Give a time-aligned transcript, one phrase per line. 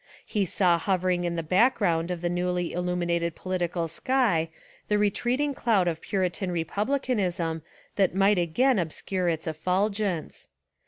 [0.25, 4.49] He saw hovering in the background of the newly illu minated political sky
[4.87, 7.61] the retreating cloud of puritan republicanism
[7.97, 10.47] that might again obscure its effulgence.